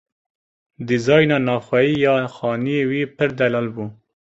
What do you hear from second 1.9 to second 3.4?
ya xaniyê wî pir